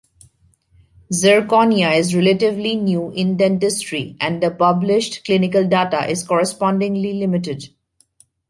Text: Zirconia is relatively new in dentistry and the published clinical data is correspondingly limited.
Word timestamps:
Zirconia 1.11 1.95
is 1.95 2.15
relatively 2.15 2.75
new 2.75 3.11
in 3.11 3.37
dentistry 3.37 4.15
and 4.19 4.41
the 4.41 4.49
published 4.49 5.23
clinical 5.25 5.67
data 5.67 6.09
is 6.09 6.23
correspondingly 6.23 7.13
limited. 7.13 7.69